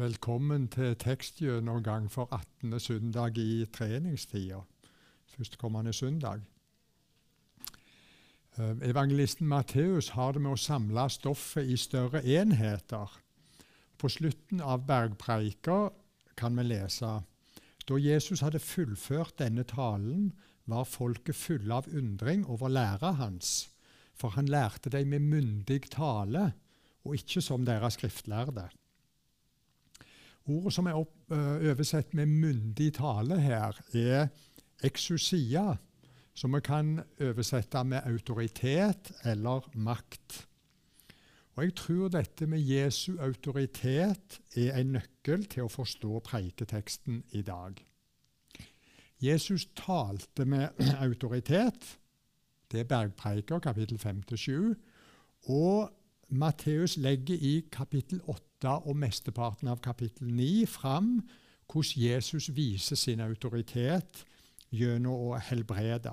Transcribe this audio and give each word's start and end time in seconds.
Velkommen 0.00 0.68
til 0.72 0.94
tekstgjennomgang 0.96 2.06
for 2.08 2.28
18. 2.32 2.80
søndag 2.80 3.36
i 3.38 3.66
treningstida. 3.72 4.62
Førstkommende 5.28 5.92
søndag. 5.92 6.40
Eh, 8.58 8.88
evangelisten 8.88 9.46
Matteus 9.48 10.08
har 10.08 10.32
det 10.32 10.40
med 10.40 10.54
å 10.54 10.56
samle 10.56 11.04
stoffet 11.12 11.68
i 11.68 11.76
større 11.76 12.24
enheter. 12.24 13.12
På 13.98 14.08
slutten 14.08 14.64
av 14.64 14.86
bergpreika 14.88 15.90
kan 16.36 16.56
vi 16.56 16.64
lese 16.70 17.12
da 17.84 18.00
Jesus 18.00 18.40
hadde 18.40 18.64
fullført 18.64 19.36
denne 19.38 19.68
talen, 19.68 20.32
var 20.64 20.88
folket 20.88 21.36
fulle 21.36 21.74
av 21.74 21.92
undring 21.92 22.46
over 22.46 22.72
læra 22.72 23.12
hans, 23.20 23.68
for 24.14 24.32
han 24.32 24.48
lærte 24.48 24.88
dem 24.88 25.12
med 25.12 25.20
myndig 25.20 25.90
tale, 25.90 26.52
og 27.04 27.20
ikke 27.20 27.44
som 27.44 27.68
deres 27.68 28.00
skriftlærde. 28.00 28.70
Ordet 30.50 30.74
som 30.74 30.88
er 30.90 30.98
opp, 30.98 31.30
oversett 31.30 32.14
med 32.18 32.26
myndig 32.26 32.90
tale 32.98 33.38
her, 33.38 33.76
er 33.94 34.30
eksusia, 34.82 35.76
som 36.34 36.54
vi 36.56 36.60
kan 36.64 36.96
oversette 37.20 37.82
med 37.86 38.06
autoritet 38.08 39.12
eller 39.28 39.68
makt. 39.74 40.46
Og 41.54 41.64
Jeg 41.64 41.74
tror 41.74 42.08
dette 42.08 42.46
med 42.46 42.62
Jesu 42.64 43.18
autoritet 43.20 44.40
er 44.56 44.78
en 44.80 44.94
nøkkel 44.96 45.44
til 45.50 45.66
å 45.66 45.72
forstå 45.72 46.22
preiketeksten 46.24 47.24
i 47.36 47.42
dag. 47.44 47.76
Jesus 49.20 49.66
talte 49.76 50.46
med 50.48 50.78
autoritet. 51.06 51.98
Det 52.72 52.80
er 52.80 52.88
Bergpreiker, 52.88 53.58
kapittel 53.58 54.00
5-7. 54.00 54.72
Og 55.52 55.90
Matteus 56.30 56.96
legger 56.96 57.36
i 57.36 57.60
kapittel 57.72 58.22
8 58.24 58.49
og 58.68 58.96
mesteparten 58.96 59.68
av 59.72 59.80
kapittel 59.80 60.28
9 60.28 60.66
fram 60.68 61.20
hvordan 61.70 62.02
Jesus 62.02 62.50
viser 62.54 62.98
sin 62.98 63.20
autoritet 63.20 64.24
gjennom 64.70 65.30
å 65.30 65.38
helbrede. 65.38 66.12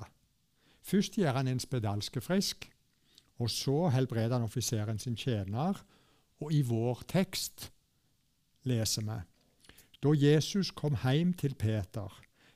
Først 0.81 1.17
gjør 1.17 1.41
han 1.41 1.47
en 1.47 1.59
spedalske 1.59 2.21
frisk, 2.21 2.69
og 3.37 3.49
så 3.51 3.89
helbreder 3.93 4.37
han 4.37 4.47
offiseren 4.47 4.99
sin 4.99 5.17
tjener. 5.17 5.75
Og 6.39 6.53
i 6.53 6.61
vår 6.61 7.01
tekst 7.09 7.71
leser 8.63 9.03
vi 9.03 9.17
da 10.05 10.13
Jesus 10.13 10.69
kom 10.71 10.93
hjem 11.01 11.33
til 11.33 11.55
Peter, 11.57 12.11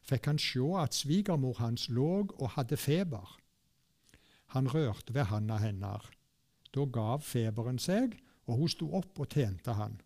fikk 0.06 0.28
han 0.30 0.40
se 0.40 0.62
at 0.78 0.94
svigermor 0.94 1.58
hans 1.58 1.88
lå 1.90 2.28
og 2.38 2.52
hadde 2.54 2.78
feber. 2.78 3.38
Han 4.54 4.70
rørte 4.70 5.14
ved 5.16 5.26
handa 5.32 5.58
hennes. 5.58 6.06
Da 6.72 6.86
gav 6.86 7.26
feberen 7.26 7.80
seg, 7.82 8.14
og 8.52 8.64
hun 8.64 8.72
sto 8.72 8.90
opp 9.00 9.22
og 9.24 9.32
tjente 9.32 9.76
han. 9.78 9.98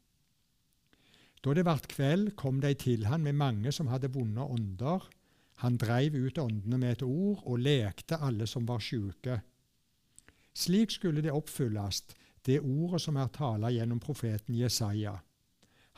Da 1.41 1.53
det 1.53 1.65
vart 1.67 1.89
kveld, 1.91 2.31
kom 2.39 2.61
de 2.61 2.71
til 2.77 3.05
han 3.09 3.25
med 3.25 3.37
mange 3.37 3.73
som 3.75 3.89
hadde 3.91 4.09
vonde 4.13 4.41
ånder. 4.41 5.03
Han 5.61 5.77
dreiv 5.81 6.15
ut 6.17 6.39
åndene 6.41 6.79
med 6.81 6.95
et 6.95 7.05
ord 7.05 7.43
og 7.45 7.61
lekte 7.61 8.17
alle 8.17 8.47
som 8.49 8.65
var 8.65 8.81
sjuke. 8.81 9.39
Slik 10.55 10.95
skulle 10.95 11.21
det 11.21 11.35
oppfylles, 11.35 12.01
det 12.45 12.61
ordet 12.61 13.01
som 13.03 13.17
er 13.19 13.31
tala 13.33 13.71
gjennom 13.73 13.99
profeten 13.99 14.57
Jesaja. 14.57 15.17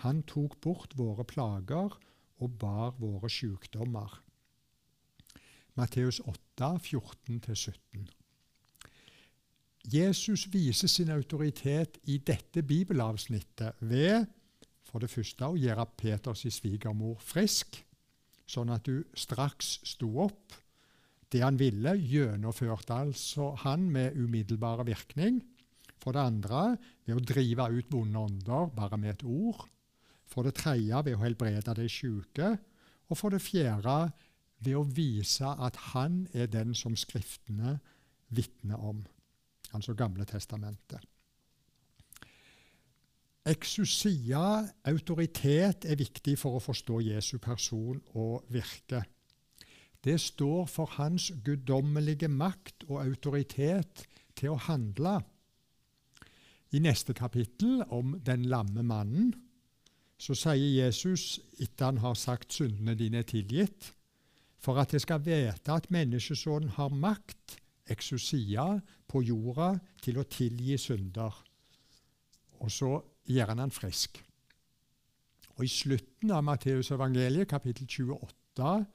Han 0.04 0.23
tok 0.30 0.59
bort 0.61 0.94
våre 0.98 1.26
plager 1.26 1.95
og 2.38 2.59
bar 2.61 2.95
våre 3.00 3.30
sjukdommer. 3.32 4.20
Matteus 5.78 6.20
8, 6.26 6.76
14-17. 6.82 8.17
Jesus 9.88 10.49
viser 10.52 10.89
sin 10.91 11.11
autoritet 11.16 12.02
i 12.11 12.17
dette 12.19 12.63
bibelavsnittet 12.67 13.80
ved 13.87 14.25
for 14.87 14.99
det 15.03 15.11
første 15.11 15.48
å 15.48 15.55
gjøre 15.59 15.86
Peters 15.99 16.43
svigermor 16.52 17.20
frisk, 17.23 17.77
sånn 18.47 18.71
at 18.76 18.87
hun 18.87 19.05
straks 19.15 19.77
sto 19.87 20.09
opp. 20.26 20.55
Det 21.31 21.39
han 21.43 21.59
ville, 21.59 21.95
gjennomførte 21.99 22.95
altså 22.95 23.53
han 23.64 23.87
med 23.92 24.15
umiddelbar 24.15 24.86
virkning. 24.87 25.42
For 25.99 26.15
det 26.15 26.23
andre 26.23 26.61
ved 27.08 27.17
å 27.17 27.26
drive 27.33 27.67
ut 27.73 27.92
vonde 27.92 28.21
ånder 28.30 28.71
bare 28.76 28.99
med 28.99 29.15
et 29.15 29.26
ord. 29.27 29.65
For 30.27 30.47
det 30.47 30.55
tredje 30.59 31.03
ved 31.03 31.17
å 31.17 31.23
helbrede 31.23 31.76
de 31.80 31.87
syke. 31.92 32.53
Og 33.08 33.20
for 33.20 33.31
det 33.31 33.43
fjerde 33.43 33.99
ved 34.64 34.80
å 34.80 34.87
vise 34.87 35.47
at 35.47 35.80
han 35.92 36.26
er 36.36 36.52
den 36.52 36.76
som 36.76 36.95
Skriftene 36.95 37.77
vitner 38.36 38.80
om 38.83 39.03
altså 39.73 39.94
Gamle 39.94 40.26
testamentet. 40.26 41.04
Eksusia, 43.48 44.67
autoritet, 44.83 45.86
er 45.86 45.95
viktig 45.95 46.36
for 46.39 46.58
å 46.58 46.64
forstå 46.64 47.00
Jesu 47.05 47.38
person 47.39 48.02
og 48.20 48.48
virke. 48.52 49.06
Det 50.04 50.17
står 50.20 50.66
for 50.67 50.98
hans 50.98 51.30
guddommelige 51.45 52.27
makt 52.27 52.86
og 52.89 53.02
autoritet 53.06 54.04
til 54.36 54.54
å 54.54 54.61
handle. 54.67 55.22
I 56.76 56.80
neste 56.83 57.16
kapittel, 57.16 57.83
om 57.88 58.17
den 58.26 58.45
lamme 58.52 58.83
mannen, 58.83 59.32
så 60.20 60.36
sier 60.36 60.83
Jesus, 60.83 61.38
etter 61.61 61.92
han 61.92 62.02
har 62.04 62.17
sagt 62.20 62.58
syndene 62.58 62.98
dine 63.00 63.22
er 63.22 63.30
tilgitt, 63.30 63.94
for 64.60 64.82
at 64.82 64.92
jeg 64.92 65.06
skal 65.06 65.23
vite 65.23 65.72
at 65.72 65.92
menneskesonen 65.94 66.73
har 66.76 66.92
makt 66.92 67.60
eksusia 67.93 68.65
på 69.08 69.21
jorda 69.25 69.73
til 70.03 70.20
å 70.20 70.27
tilgi 70.30 70.77
synder. 70.81 71.33
Og 72.64 72.71
så 72.71 72.92
gjør 73.30 73.53
han 73.53 73.65
han 73.65 73.73
frisk. 73.73 74.21
Og 75.58 75.65
I 75.65 75.71
slutten 75.71 76.31
av 76.31 76.43
Matteus 76.45 76.92
evangeliet, 76.93 77.49
kapittel 77.49 77.87
28, 77.89 78.86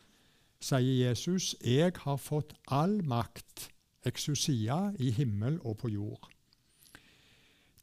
sier 0.63 1.09
Jesus, 1.09 1.55
'Jeg 1.61 1.93
har 1.97 2.17
fått 2.17 2.55
all 2.69 3.03
makt, 3.03 3.71
eksusia, 4.05 4.95
i 4.99 5.11
himmel 5.11 5.59
og 5.65 5.79
på 5.79 5.89
jord'. 5.89 6.31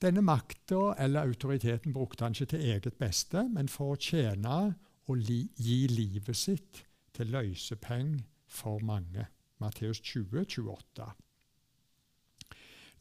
Denne 0.01 0.21
makta 0.21 0.95
eller 0.97 1.27
autoriteten 1.27 1.93
brukte 1.93 2.23
han 2.23 2.31
ikke 2.31 2.45
til 2.45 2.59
eget 2.59 2.93
beste, 2.93 3.49
men 3.49 3.67
for 3.67 3.95
å 3.95 3.99
tjene 3.99 4.75
og 5.07 5.17
li 5.17 5.49
gi 5.57 5.87
livet 5.87 6.35
sitt 6.35 6.85
til 7.13 7.27
løsepeng 7.33 8.13
for 8.47 8.79
mange. 8.79 9.25
Matteus 9.59 10.01
20, 10.01 10.45
28. 10.45 11.07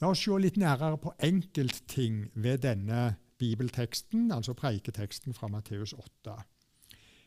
La 0.01 0.11
oss 0.13 0.23
se 0.23 0.37
litt 0.39 0.59
nærere 0.61 0.99
på 1.03 1.13
enkeltting 1.27 2.29
ved 2.35 2.63
denne 2.63 3.17
bibelteksten, 3.39 4.33
altså 4.33 4.55
preiketeksten 4.55 5.35
fra 5.35 5.49
Matteus 5.51 5.93
8. 5.93 6.37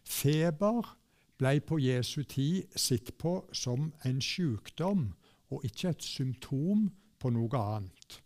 Feber 0.07 0.95
ble 1.39 1.59
på 1.65 1.79
Jesu 1.81 2.23
tid 2.23 2.71
sett 2.75 3.13
på 3.17 3.41
som 3.53 3.91
en 4.05 4.21
sykdom 4.21 5.07
og 5.51 5.65
ikke 5.67 5.91
et 5.91 6.03
symptom 6.03 6.89
på 7.19 7.31
noe 7.33 7.63
annet. 7.75 8.21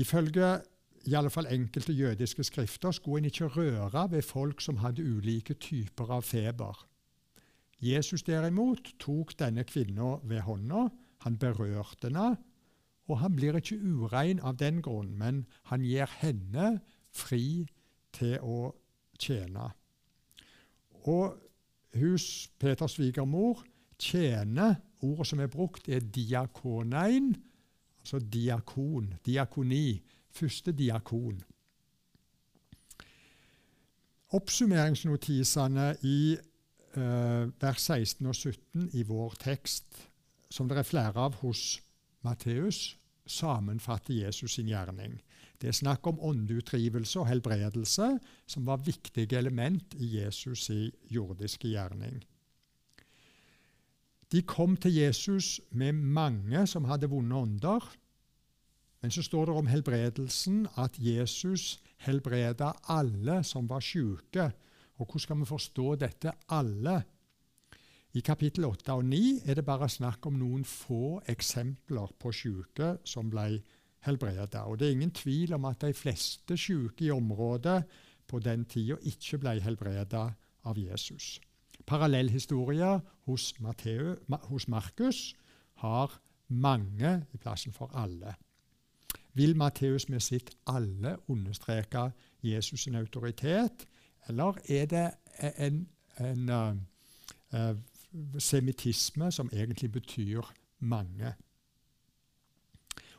Ifølge 0.00 0.54
i 1.04 1.16
alle 1.18 1.30
fall 1.30 1.50
enkelte 1.50 1.92
jødiske 1.92 2.44
skrifter 2.44 2.94
skulle 2.94 3.18
en 3.18 3.30
ikke 3.32 3.50
røre 3.56 4.06
ved 4.10 4.22
folk 4.22 4.60
som 4.60 4.80
hadde 4.80 5.04
ulike 5.04 5.54
typer 5.54 6.14
av 6.16 6.22
feber. 6.22 6.86
Jesus 7.82 8.22
derimot 8.22 8.92
tok 9.02 9.34
denne 9.38 9.64
kvinna 9.66 10.16
ved 10.22 10.44
hånda, 10.46 10.86
han 11.26 11.38
berørte 11.38 12.08
henne, 12.08 12.36
og 13.10 13.18
han 13.18 13.34
blir 13.36 13.58
ikke 13.58 13.80
urein 13.82 14.40
av 14.40 14.56
den 14.60 14.78
grunn, 14.82 15.10
men 15.18 15.44
han 15.70 15.82
gir 15.82 16.10
henne 16.20 16.76
fri 17.10 17.66
til 18.14 18.38
å 18.40 18.70
tjene. 19.18 19.72
Og 21.10 21.34
hus 21.98 22.48
Peters 22.62 22.94
svigermor 22.96 23.64
tjener 23.98 24.78
Ordet 25.02 25.26
som 25.26 25.40
er 25.42 25.50
brukt, 25.50 25.88
er 25.88 25.98
diakonein, 26.14 27.32
altså 27.98 28.18
diakon, 28.18 29.14
diakoni. 29.26 30.02
Første 30.32 30.72
diakon. 30.72 31.42
Oppsummeringsnotisene 34.32 35.88
i 36.06 36.36
vers 36.96 37.80
16 37.80 38.26
og 38.26 38.34
17 38.34 38.88
i 38.98 39.04
vår 39.08 39.36
tekst, 39.40 40.08
som 40.52 40.68
det 40.68 40.78
er 40.78 40.88
flere 40.88 41.16
av 41.16 41.38
hos 41.40 41.80
Matteus, 42.22 42.96
sammenfatter 43.26 44.14
Jesus 44.14 44.58
sin 44.58 44.68
gjerning. 44.68 45.20
Det 45.62 45.70
er 45.70 45.78
snakk 45.78 46.06
om 46.10 46.20
åndeutdrivelse 46.20 47.20
og 47.22 47.28
helbredelse, 47.30 48.08
som 48.46 48.66
var 48.66 48.82
viktige 48.82 49.38
element 49.38 49.94
i 49.94 50.08
Jesus' 50.18 50.72
i 50.74 50.90
jordiske 51.14 51.70
gjerning. 51.70 52.18
De 54.32 54.42
kom 54.42 54.76
til 54.76 54.94
Jesus 54.94 55.60
med 55.70 55.92
mange 55.92 56.66
som 56.66 56.88
hadde 56.88 57.10
vonde 57.12 57.36
ånder. 57.36 57.84
Men 59.02 59.10
så 59.10 59.22
står 59.22 59.46
det 59.46 59.54
om 59.54 59.66
helbredelsen 59.66 60.66
at 60.78 60.96
Jesus 60.98 61.82
helbreda 62.06 62.72
alle 62.88 63.42
som 63.44 63.68
var 63.68 63.84
syke 63.84 64.50
og 65.02 65.08
hvordan 65.08 65.24
skal 65.24 65.40
vi 65.40 65.50
forstå 65.50 65.94
dette 65.98 66.32
alle? 66.54 66.96
I 68.14 68.20
kapittel 68.20 68.68
8 68.68 68.92
og 68.92 69.04
9 69.08 69.22
er 69.48 69.56
det 69.58 69.64
bare 69.66 69.88
snakk 69.88 70.26
om 70.28 70.36
noen 70.38 70.64
få 70.68 71.18
eksempler 71.32 72.12
på 72.20 72.32
syke 72.36 72.98
som 73.08 73.30
ble 73.32 73.46
helbredet. 74.06 74.60
Og 74.62 74.78
det 74.78 74.88
er 74.88 74.96
ingen 74.96 75.14
tvil 75.16 75.54
om 75.56 75.64
at 75.70 75.80
de 75.82 75.94
fleste 75.96 76.56
syke 76.60 77.06
i 77.06 77.10
området 77.10 77.80
på 78.28 78.38
den 78.38 78.66
tida 78.68 78.98
ikke 79.08 79.40
ble 79.42 79.56
helbreda 79.64 80.26
av 80.68 80.78
Jesus. 80.78 81.40
Parallellhistorier 81.86 83.00
hos, 83.26 83.54
hos 84.50 84.68
Markus 84.68 85.34
har 85.82 86.20
mange 86.48 87.14
i 87.32 87.40
plassen 87.40 87.72
for 87.72 87.90
alle. 87.96 88.36
Vil 89.34 89.56
Matteus 89.56 90.08
med 90.08 90.20
sitt 90.20 90.50
'alle' 90.68 91.16
understreke 91.28 92.12
Jesus' 92.44 92.76
sin 92.84 92.94
autoritet, 92.94 93.88
eller 94.28 94.58
er 94.70 94.86
det 94.86 95.06
en, 95.58 95.88
en 96.20 96.48
uh, 96.48 96.76
uh, 97.54 98.38
semittisme 98.38 99.32
som 99.32 99.50
egentlig 99.52 99.92
betyr 99.92 100.52
mange? 100.78 101.34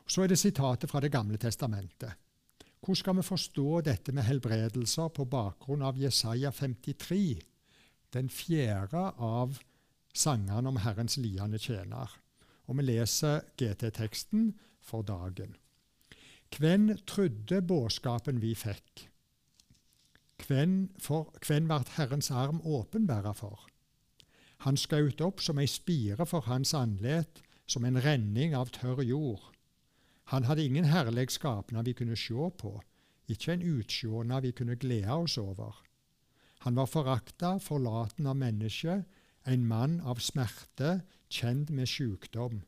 Så 0.06 0.22
er 0.22 0.28
det 0.28 0.38
sitatet 0.38 0.90
fra 0.90 1.00
Det 1.00 1.12
gamle 1.12 1.36
testamentet. 1.36 2.12
Hvordan 2.84 2.96
skal 2.96 3.16
vi 3.16 3.22
forstå 3.22 3.80
dette 3.80 4.12
med 4.12 4.22
helbredelser 4.22 5.08
på 5.08 5.24
bakgrunn 5.24 5.82
av 5.82 5.96
Jesaja 5.96 6.50
53, 6.52 7.40
den 8.12 8.28
fjerde 8.28 9.06
av 9.16 9.56
sangene 10.14 10.68
om 10.68 10.76
Herrens 10.76 11.16
liende 11.16 11.58
tjener? 11.58 12.10
Og 12.68 12.76
vi 12.76 12.84
leser 12.84 13.40
GT-teksten 13.56 14.52
for 14.80 15.02
dagen. 15.02 15.56
Hvem 16.58 16.92
trudde 17.08 17.62
budskapen 17.62 18.42
vi 18.42 18.52
fikk? 18.54 19.08
Hvem, 20.42 20.90
for, 20.98 21.32
hvem 21.46 21.68
vart 21.68 21.94
Herrens 21.96 22.30
arm 22.30 22.60
åpenbæra 22.64 23.32
for? 23.32 23.68
Han 24.64 24.76
skjøt 24.80 25.20
opp 25.20 25.42
som 25.44 25.58
ei 25.60 25.68
spire 25.70 26.26
for 26.26 26.46
hans 26.48 26.74
andlet, 26.74 27.42
som 27.66 27.84
en 27.84 28.00
renning 28.00 28.54
av 28.56 28.72
tørr 28.74 29.02
jord. 29.04 29.42
Han 30.32 30.44
hadde 30.48 30.64
ingen 30.64 30.88
herlig 30.88 31.30
skapnad 31.30 31.84
vi 31.84 31.94
kunne 31.96 32.16
se 32.16 32.50
på, 32.58 32.80
ikke 33.28 33.52
en 33.52 33.64
utsjånad 33.78 34.44
vi 34.44 34.52
kunne 34.52 34.76
glede 34.76 35.12
oss 35.12 35.38
over. 35.38 35.74
Han 36.64 36.76
var 36.76 36.88
forakta, 36.88 37.58
forlaten 37.60 38.26
av 38.26 38.36
mennesket, 38.40 39.04
en 39.44 39.66
mann 39.68 39.98
av 40.00 40.20
smerte, 40.24 41.02
kjent 41.28 41.70
med 41.70 41.88
sykdom, 41.88 42.62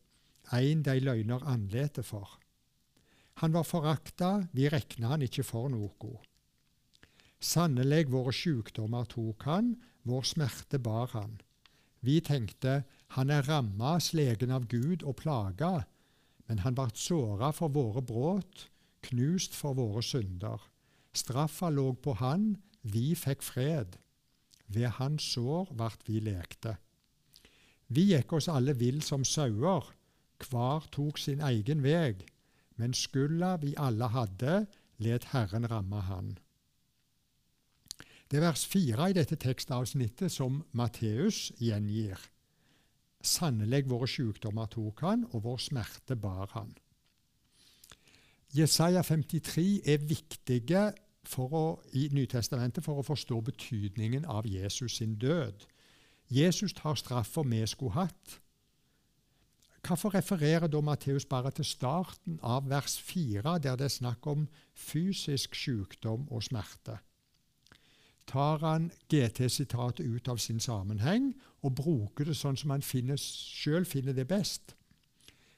en 0.53 0.83
de 0.85 0.99
løgner 1.01 1.45
andletet 1.49 2.05
for. 2.05 2.37
Han 3.41 3.53
var 3.53 3.65
forakta, 3.65 4.49
vi 4.53 4.69
rekna 4.69 5.15
han 5.15 5.25
ikke 5.25 5.45
for 5.45 5.73
noe. 5.73 6.13
Sannelig, 7.41 8.09
våre 8.11 8.33
sykdommer 8.33 9.05
tok 9.11 9.45
han, 9.49 9.75
vår 10.09 10.25
smerte 10.25 10.79
bar 10.79 11.11
han. 11.13 11.41
Vi 12.01 12.21
tenkte, 12.21 12.85
han 13.17 13.31
er 13.31 13.47
ramma, 13.49 13.97
slegen 14.01 14.53
av 14.55 14.69
Gud 14.71 15.03
og 15.03 15.19
plaga, 15.23 15.87
men 16.47 16.63
han 16.63 16.77
vart 16.79 16.99
såra 17.01 17.51
for 17.53 17.73
våre 17.75 18.03
brudd, 18.03 18.67
knust 19.07 19.55
for 19.55 19.77
våre 19.79 20.03
synder. 20.03 20.63
Straffa 21.17 21.71
lå 21.71 21.93
på 22.03 22.17
han, 22.21 22.55
vi 22.83 23.15
fikk 23.19 23.43
fred. 23.43 23.99
Ved 24.67 24.97
hans 24.99 25.27
sår 25.35 25.73
vart 25.79 26.03
vi 26.07 26.21
lekte. 26.23 26.77
Vi 27.89 28.09
gikk 28.13 28.33
oss 28.39 28.49
alle 28.51 28.75
vill 28.75 29.03
som 29.03 29.25
sauer, 29.25 29.85
hver 30.43 30.89
tok 30.93 31.19
sin 31.19 31.41
egen 31.41 31.85
veg, 31.85 32.25
men 32.77 32.95
skylda 32.95 33.57
vi 33.63 33.75
alle 33.79 34.11
hadde, 34.13 34.67
let 34.99 35.31
Herren 35.33 35.69
ramme 35.71 36.03
han. 36.09 36.35
Det 38.31 38.41
er 38.41 38.49
vers 38.49 38.67
fire 38.67 39.11
i 39.11 39.15
dette 39.15 39.37
tekstavsnittet 39.39 40.33
som 40.35 40.65
Matteus 40.75 41.53
gjengir. 41.63 42.19
Sannelig 43.23 43.85
våre 43.91 44.09
sykdommer 44.11 44.67
tok 44.71 45.03
han, 45.07 45.27
og 45.31 45.45
vår 45.45 45.63
smerte 45.63 46.17
bar 46.19 46.51
han. 46.55 46.73
Jesaja 48.55 49.03
53 49.03 49.67
er 49.87 50.03
viktige 50.03 50.83
å, 51.37 51.63
i 51.93 52.09
Nytestamentet 52.15 52.85
for 52.85 52.99
å 52.99 53.07
forstå 53.07 53.41
betydningen 53.51 54.27
av 54.31 54.47
Jesus 54.47 54.99
sin 54.99 55.17
død. 55.19 55.67
Jesus 56.31 56.75
tar 56.75 56.99
straffa 56.99 57.43
vi 57.47 57.63
skulle 57.67 57.95
hatt. 57.95 58.39
Hvorfor 59.87 60.15
refererer 60.15 60.67
da 60.67 60.81
Matteus 60.83 61.27
bare 61.31 61.53
til 61.55 61.65
starten 61.65 62.41
av 62.43 62.67
vers 62.71 62.97
4, 62.99 63.59
der 63.63 63.77
det 63.79 63.87
er 63.87 63.99
snakk 64.01 64.27
om 64.27 64.49
fysisk 64.75 65.55
sykdom 65.55 66.27
og 66.31 66.43
smerte? 66.43 66.99
Tar 68.27 68.59
han 68.59 68.91
GT-sitatet 69.09 70.07
ut 70.07 70.29
av 70.29 70.41
sin 70.43 70.61
sammenheng 70.61 71.33
og 71.63 71.77
bruker 71.79 72.27
det 72.27 72.37
sånn 72.37 72.59
som 72.59 72.75
han 72.75 72.85
finner, 72.85 73.19
sjøl 73.19 73.87
finner 73.87 74.17
det 74.17 74.27
best. 74.31 74.75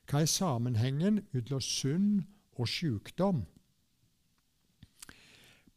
Hva 0.08 0.22
er 0.24 0.30
sammenhengen 0.30 1.22
mellom 1.32 1.60
synd 1.64 2.22
og 2.56 2.68
sykdom? 2.68 3.44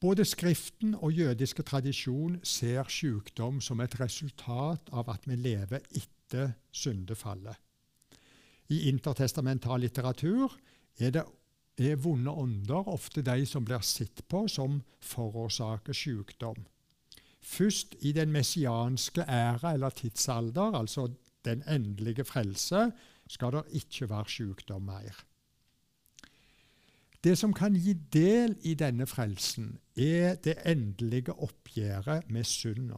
Både 0.01 0.25
Skriften 0.25 0.95
og 0.97 1.13
jødiske 1.13 1.63
tradisjon 1.63 2.39
ser 2.47 2.87
sykdom 2.89 3.59
som 3.61 3.83
et 3.83 3.99
resultat 3.99 4.89
av 4.89 5.11
at 5.13 5.27
vi 5.29 5.37
lever 5.37 5.83
etter 5.93 6.55
syndefallet. 6.73 7.53
I 8.71 8.87
intertestamental 8.89 9.83
litteratur 9.83 10.55
er 10.97 11.13
det 11.13 11.25
er 11.91 11.99
vonde 12.01 12.31
ånder 12.31 12.89
ofte 12.89 13.21
de 13.25 13.45
som 13.45 13.65
blir 13.65 13.83
sett 13.85 14.23
på 14.29 14.45
som 14.49 14.79
forårsaker 15.05 15.93
sykdom. 15.93 16.59
Først 17.41 17.95
i 17.99 18.11
den 18.11 18.31
messianske 18.31 19.21
æra 19.21 19.73
eller 19.73 19.89
tidsalder, 19.89 20.77
altså 20.77 21.07
den 21.45 21.63
endelige 21.69 22.25
frelse, 22.25 22.91
skal 23.27 23.51
det 23.51 23.63
ikke 23.81 24.09
være 24.09 24.29
sykdom 24.29 24.81
mer. 24.81 25.23
Det 27.23 27.37
som 27.37 27.53
kan 27.53 27.75
gi 27.77 27.93
del 27.93 28.55
i 28.65 28.73
denne 28.73 29.05
frelsen, 29.05 29.79
er 29.95 30.35
det 30.35 30.57
endelige 30.65 31.33
oppgjøret 31.33 32.29
med 32.29 32.43
synda. 32.43 32.97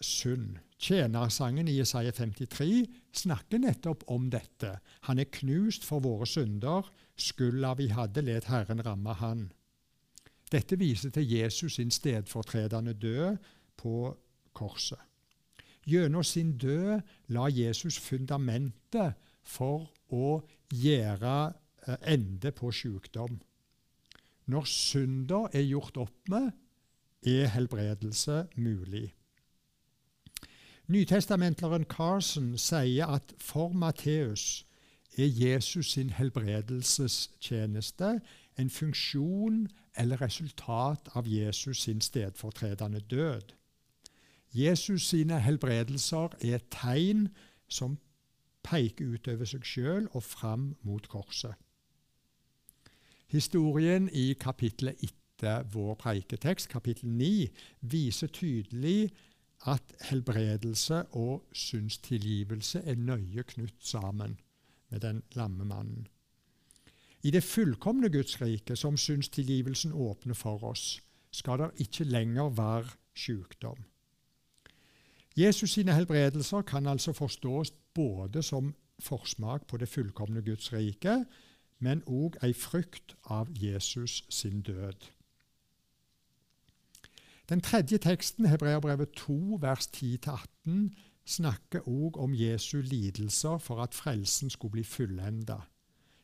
Synd. 0.00 0.58
Tjenersangen 0.78 1.68
i 1.72 1.78
Jesaja 1.78 2.12
53 2.12 2.84
snakker 3.16 3.62
nettopp 3.62 4.04
om 4.12 4.28
dette. 4.30 4.74
Han 5.08 5.18
er 5.18 5.30
knust 5.32 5.86
for 5.88 6.04
våre 6.04 6.28
synder. 6.28 6.84
Skylda 7.16 7.72
vi 7.78 7.88
hadde, 7.88 8.20
let 8.20 8.50
Herren 8.52 8.84
ramme 8.84 9.14
han. 9.16 9.46
Dette 10.52 10.78
viser 10.78 11.10
til 11.10 11.32
Jesus 11.32 11.74
sin 11.74 11.90
stedfortredende 11.90 12.94
død 12.94 13.36
på 13.76 14.16
korset. 14.54 14.98
Gjennom 15.86 16.22
sin 16.22 16.58
død 16.58 17.00
la 17.28 17.46
Jesus 17.50 17.98
fundamentet 17.98 19.14
for 19.42 19.90
å 20.10 20.40
gjøre 20.74 21.52
eh, 21.86 22.14
ende 22.14 22.50
på 22.52 22.70
sykdom. 22.74 23.38
Når 24.46 24.64
synder 24.70 25.48
er 25.52 25.66
gjort 25.66 25.96
opp 25.96 26.28
med, 26.30 26.50
er 27.26 27.50
helbredelse 27.54 28.46
mulig. 28.56 29.14
Nytestamentleren 30.86 31.84
Carson 31.90 32.54
sier 32.58 33.06
at 33.10 33.34
for 33.42 33.72
Matteus 33.74 34.66
er 35.18 35.26
Jesus 35.26 35.92
sin 35.96 36.10
helbredelsestjeneste 36.10 38.20
en 38.58 38.70
funksjon 38.70 39.68
eller 39.96 40.20
resultat 40.20 41.08
av 41.14 41.28
Jesus 41.28 41.82
sin 41.82 42.00
stedfortredende 42.00 43.00
død. 43.00 43.52
Jesus 44.54 45.08
sine 45.08 45.40
helbredelser 45.40 46.36
er 46.40 46.62
tegn 46.70 47.28
som 47.68 47.98
peker 48.66 49.14
utover 49.14 49.48
seg 49.48 49.66
sjøl 49.66 50.08
og 50.12 50.22
fram 50.24 50.74
mot 50.86 51.08
korset. 51.08 51.54
Historien 53.26 54.08
i 54.12 54.32
kapittelet 54.40 55.02
etter 55.02 55.66
vår 55.72 55.94
preiketekst, 56.00 56.68
kapittel 56.70 57.10
9, 57.10 57.48
viser 57.80 58.30
tydelig 58.32 59.10
at 59.66 59.94
helbredelse 60.08 61.02
og 61.18 61.46
syndstilgivelse 61.52 62.84
er 62.86 62.94
nøye 62.96 63.42
knytt 63.42 63.82
sammen 63.82 64.38
med 64.90 65.00
den 65.00 65.22
lamme 65.34 65.64
mannen. 65.64 66.06
I 67.26 67.30
det 67.30 67.42
fullkomne 67.42 68.08
Guds 68.12 68.40
rike, 68.40 68.76
som 68.76 68.96
synstilgivelsen 68.96 69.92
åpner 69.92 70.34
for 70.34 70.62
oss, 70.64 71.00
skal 71.34 71.58
det 71.58 71.70
ikke 71.82 72.04
lenger 72.04 72.52
være 72.54 72.92
sykdom. 73.18 73.80
Jesus 75.36 75.70
sine 75.70 75.94
helbredelser 75.94 76.62
kan 76.62 76.86
altså 76.86 77.12
forstås 77.12 77.72
både 77.94 78.42
som 78.42 78.74
forsmak 78.98 79.66
på 79.66 79.76
det 79.76 79.88
fullkomne 79.88 80.42
Guds 80.42 80.72
rike, 80.72 81.24
men 81.78 82.04
òg 82.06 82.38
ei 82.46 82.54
frykt 82.54 83.16
av 83.24 83.50
Jesus 83.50 84.22
sin 84.30 84.62
død. 84.62 85.10
Den 87.48 87.60
tredje 87.60 87.98
teksten, 87.98 88.46
Hebreabrevet 88.46 89.18
2, 89.18 89.58
vers 89.60 89.90
10-18, 89.96 90.94
snakker 91.26 91.88
òg 91.88 92.16
om 92.22 92.34
Jesu 92.34 92.80
lidelser 92.80 93.58
for 93.58 93.82
at 93.82 93.94
frelsen 93.94 94.50
skulle 94.50 94.78
bli 94.78 94.84
fullenda. 94.84 95.64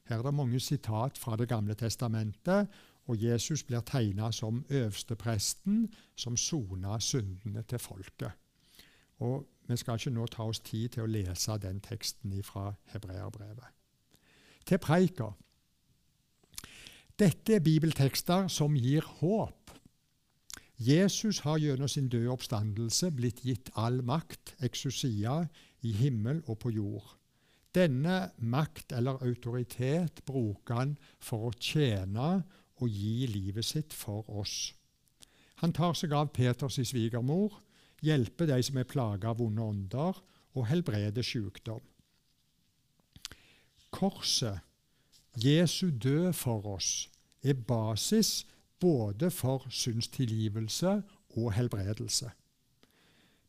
Her 0.08 0.18
er 0.18 0.22
det 0.22 0.34
mange 0.34 0.60
sitat 0.60 1.18
fra 1.18 1.36
Det 1.36 1.48
gamle 1.48 1.74
testamentet, 1.74 2.68
og 3.06 3.22
Jesus 3.22 3.62
blir 3.62 3.80
tegna 3.80 4.30
som 4.32 4.64
øverstepresten 4.70 5.92
som 6.16 6.36
sona 6.36 6.98
syndene 6.98 7.62
til 7.62 7.78
folket. 7.78 8.30
Og 9.18 9.48
Vi 9.68 9.76
skal 9.76 9.94
ikke 9.94 10.10
nå 10.10 10.26
ta 10.26 10.42
oss 10.42 10.58
tid 10.60 10.88
til 10.88 11.04
å 11.04 11.06
lese 11.06 11.54
den 11.62 11.78
teksten 11.80 12.34
fra 12.42 12.74
hebreerbrevet. 12.92 13.68
Til 14.66 14.78
preika. 14.78 15.28
Dette 17.18 17.54
er 17.54 17.62
bibeltekster 17.62 18.48
som 18.48 18.74
gir 18.74 19.06
håp. 19.20 19.70
Jesus 20.78 21.38
har 21.46 21.60
gjennom 21.62 21.88
sin 21.88 22.08
døde 22.08 22.30
oppstandelse 22.34 23.12
blitt 23.14 23.44
gitt 23.46 23.70
all 23.78 24.02
makt, 24.02 24.56
eksusia, 24.66 25.46
i 25.82 25.92
himmel 25.92 26.42
og 26.46 26.58
på 26.58 26.70
jord. 26.70 27.21
Denne 27.72 28.32
makt 28.36 28.92
eller 28.92 29.22
autoritet 29.24 30.20
bruker 30.28 30.76
han 30.76 30.96
for 31.20 31.48
å 31.48 31.54
tjene 31.56 32.42
og 32.82 32.88
gi 32.90 33.28
livet 33.30 33.64
sitt 33.64 33.94
for 33.96 34.28
oss. 34.28 34.72
Han 35.62 35.72
tar 35.72 35.94
seg 35.96 36.12
av 36.12 36.32
Peters 36.34 36.80
svigermor, 36.88 37.54
hjelper 38.02 38.50
de 38.50 38.58
som 38.66 38.80
er 38.80 38.88
plaga 38.88 39.30
av 39.30 39.38
vonde 39.40 39.62
ånder, 39.62 40.18
og 40.52 40.66
helbreder 40.68 41.24
sykdom. 41.24 41.80
Korset, 43.92 44.58
Jesu 45.40 45.90
død 45.90 46.32
for 46.36 46.66
oss, 46.74 47.08
er 47.42 47.56
basis 47.56 48.42
både 48.82 49.30
for 49.30 49.64
synstilgivelse 49.70 50.98
og 51.38 51.52
helbredelse. 51.56 52.28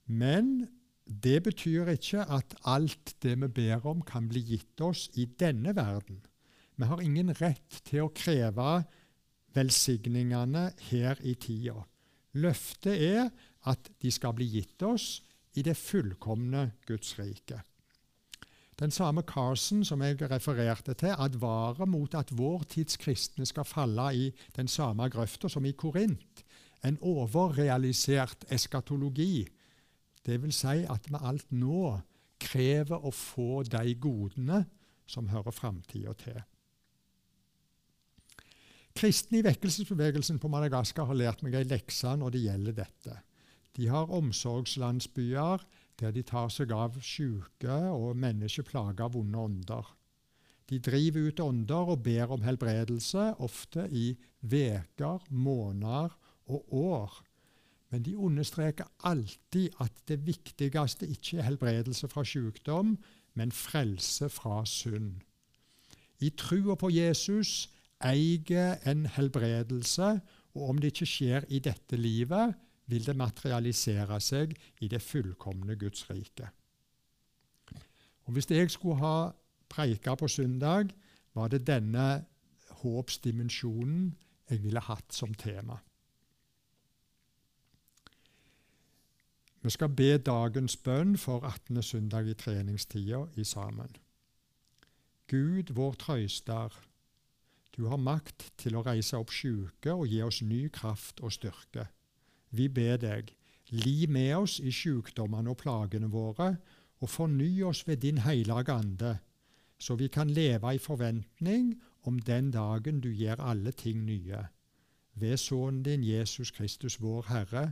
Men 0.05 0.67
det 1.05 1.43
betyr 1.43 1.89
ikke 1.93 2.23
at 2.31 2.55
alt 2.65 3.15
det 3.23 3.35
vi 3.41 3.47
ber 3.47 3.85
om, 3.89 4.01
kan 4.01 4.27
bli 4.29 4.41
gitt 4.53 4.81
oss 4.81 5.09
i 5.19 5.25
denne 5.25 5.75
verden. 5.75 6.21
Vi 6.75 6.85
har 6.89 7.01
ingen 7.01 7.33
rett 7.41 7.81
til 7.85 8.05
å 8.05 8.13
kreve 8.15 8.83
velsigningene 9.53 10.71
her 10.89 11.19
i 11.21 11.35
tida. 11.35 11.83
Løftet 12.33 12.97
er 12.97 13.27
at 13.69 13.91
de 14.01 14.11
skal 14.11 14.33
bli 14.37 14.47
gitt 14.55 14.81
oss 14.83 15.21
i 15.53 15.61
det 15.61 15.75
fullkomne 15.77 16.71
Guds 16.87 17.13
rike. 17.19 17.61
Den 18.79 18.91
samme 18.91 19.21
Carson 19.21 19.83
som 19.85 20.01
jeg 20.01 20.17
refererte 20.31 20.95
til, 20.97 21.13
advarer 21.13 21.85
mot 21.85 22.15
at 22.17 22.33
vår 22.33 22.63
tids 22.73 22.97
kristne 22.97 23.45
skal 23.45 23.67
falle 23.69 24.07
i 24.17 24.31
den 24.55 24.67
samme 24.67 25.09
grøfta 25.13 25.49
som 25.49 25.65
i 25.65 25.75
Korint, 25.77 26.41
en 26.83 26.97
overrealisert 26.99 28.47
eskatologi. 28.51 29.45
Det 30.23 30.39
vil 30.41 30.53
si 30.55 30.83
at 30.89 31.09
vi 31.09 31.19
alt 31.19 31.51
nå 31.51 31.99
krever 32.43 33.03
å 33.03 33.11
få 33.11 33.63
de 33.67 33.93
godene 33.99 34.63
som 35.09 35.29
hører 35.31 35.55
framtida 35.55 36.13
til. 36.19 36.39
Kristne 38.93 39.39
i 39.39 39.45
vekkelsesbevegelsen 39.45 40.37
på 40.39 40.51
Madagaskar 40.53 41.09
har 41.09 41.17
lært 41.17 41.41
meg 41.43 41.57
ei 41.57 41.65
lekse 41.65 42.13
når 42.19 42.35
det 42.35 42.43
gjelder 42.43 42.75
dette. 42.83 43.15
De 43.73 43.87
har 43.89 44.11
omsorgslandsbyer 44.13 45.65
der 45.99 46.13
de 46.13 46.23
tar 46.25 46.51
seg 46.53 46.71
av 46.75 46.99
syke 47.01 47.77
og 47.89 48.19
mennesker 48.21 48.65
plaga 48.67 49.07
av 49.07 49.15
vonde 49.17 49.39
ånder. 49.39 49.89
De 50.69 50.79
driver 50.79 51.27
ut 51.29 51.41
ånder 51.43 51.91
og 51.93 52.03
ber 52.05 52.31
om 52.33 52.45
helbredelse, 52.45 53.33
ofte 53.43 53.87
i 53.91 54.13
veker, 54.39 55.25
måneder 55.29 56.13
og 56.53 56.73
år. 56.77 57.17
Men 57.93 58.01
de 58.01 58.15
understreker 58.17 58.89
alltid 59.05 59.75
at 59.83 59.93
det 60.09 60.23
viktigste 60.25 61.05
ikke 61.05 61.37
er 61.37 61.45
helbredelse 61.45 62.07
fra 62.09 62.23
sykdom, 62.25 62.95
men 63.37 63.51
frelse 63.53 64.29
fra 64.33 64.63
synd. 64.65 65.21
I 66.19 66.31
trua 66.33 66.73
på 66.79 66.89
Jesus 66.89 67.69
eier 68.01 68.79
en 68.89 69.05
helbredelse, 69.05 70.09
og 70.57 70.69
om 70.69 70.81
det 70.81 70.93
ikke 70.93 71.09
skjer 71.11 71.45
i 71.53 71.61
dette 71.61 71.97
livet, 71.97 72.57
vil 72.89 73.05
det 73.05 73.15
materialisere 73.15 74.17
seg 74.21 74.57
i 74.81 74.89
det 74.89 75.01
fullkomne 75.01 75.77
Guds 75.77 76.09
rike. 76.09 76.49
Og 78.25 78.33
Hvis 78.33 78.49
jeg 78.49 78.71
skulle 78.71 78.97
ha 79.05 79.31
preika 79.69 80.15
på 80.15 80.27
søndag, 80.27 80.89
var 81.33 81.47
det 81.47 81.67
denne 81.67 82.25
håpsdimensjonen 82.81 84.13
jeg 84.49 84.63
ville 84.63 84.81
hatt 84.81 85.13
som 85.13 85.33
tema. 85.33 85.77
Vi 89.63 89.69
skal 89.69 89.93
be 89.95 90.17
dagens 90.19 90.73
bønn 90.75 91.13
for 91.17 91.45
18. 91.47 91.77
søndag 91.83 92.27
i 92.27 92.33
treningstida 92.35 93.21
i 93.39 93.43
sammen. 93.47 93.93
Gud, 95.31 95.69
vår 95.71 95.93
trøyster, 95.93 96.73
du 97.77 97.85
har 97.87 97.97
makt 97.97 98.49
til 98.59 98.75
å 98.75 98.81
reise 98.83 99.15
opp 99.15 99.31
sjuke 99.31 99.93
og 99.93 100.11
gi 100.11 100.19
oss 100.21 100.41
ny 100.43 100.65
kraft 100.67 101.23
og 101.23 101.31
styrke. 101.31 101.85
Vi 102.51 102.67
ber 102.67 102.99
deg, 102.99 103.31
li 103.71 104.03
med 104.11 104.33
oss 104.41 104.57
i 104.59 104.71
sjukdommene 104.71 105.55
og 105.55 105.61
plagene 105.63 106.11
våre, 106.11 106.57
og 106.99 107.09
forny 107.09 107.63
oss 107.63 107.85
ved 107.87 108.03
din 108.03 108.19
hellige 108.25 108.75
ande, 108.75 109.13
så 109.79 109.95
vi 109.95 110.09
kan 110.11 110.27
leve 110.27 110.75
i 110.75 110.81
forventning 110.89 111.71
om 112.03 112.19
den 112.19 112.51
dagen 112.51 112.99
du 112.99 113.07
gjør 113.15 113.39
alle 113.39 113.71
ting 113.71 114.03
nye. 114.03 114.43
Ved 115.15 115.39
Sønnen 115.39 115.83
din 115.87 116.03
Jesus 116.03 116.51
Kristus, 116.51 116.99
vår 116.99 117.31
Herre, 117.31 117.65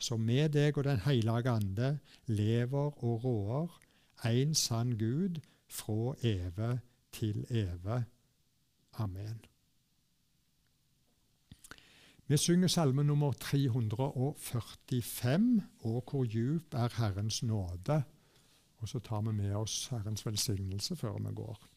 som 0.00 0.20
med 0.20 0.48
deg 0.56 0.78
og 0.78 0.84
Den 0.84 1.00
hellige 1.04 1.50
ande 1.50 1.98
lever 2.26 3.04
og 3.04 3.24
råder, 3.24 3.80
en 4.26 4.54
sann 4.54 4.98
Gud, 4.98 5.40
fra 5.70 6.14
evig 6.22 6.78
til 7.12 7.46
evig. 7.50 8.04
Amen. 8.98 9.40
Vi 12.26 12.36
synger 12.36 12.68
salme 12.68 13.04
nummer 13.04 13.32
345, 13.32 15.62
'Å, 15.84 16.02
hvor 16.10 16.24
djup 16.24 16.74
er 16.74 16.88
Herrens 16.96 17.42
nåde'. 17.42 18.02
Og 18.76 18.88
så 18.88 18.98
tar 18.98 19.20
vi 19.20 19.32
med 19.32 19.54
oss 19.54 19.86
Herrens 19.86 20.26
velsignelse 20.26 20.96
før 20.96 21.18
vi 21.18 21.34
går. 21.34 21.70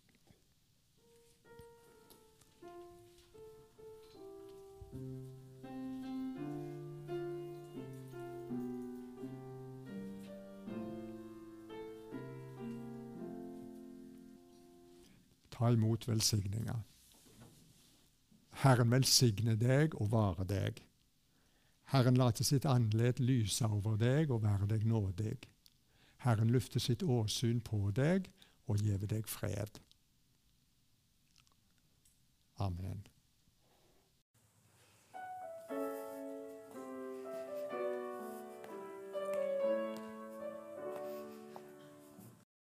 Ta 15.63 15.69
imot 15.71 16.07
velsigninga. 16.07 16.73
Herren 18.63 18.89
velsigne 18.91 19.53
deg 19.55 19.93
og 19.95 20.09
vare 20.11 20.43
deg. 20.43 20.81
Herren 21.93 22.19
late 22.19 22.43
sitt 22.43 22.65
andlet 22.67 23.21
lyse 23.23 23.63
over 23.63 23.95
deg 24.01 24.33
og 24.35 24.41
være 24.43 24.67
deg 24.73 24.83
nådig. 24.83 25.37
Herren 26.25 26.51
lufte 26.51 26.83
sitt 26.83 26.99
åsyn 26.99 27.61
på 27.63 27.79
deg 27.95 28.27
og 28.67 28.83
gjeve 28.83 29.07
deg 29.07 29.31
fred. 29.31 29.79
Amen. 32.59 33.07